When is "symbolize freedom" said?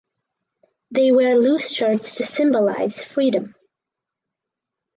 2.25-3.53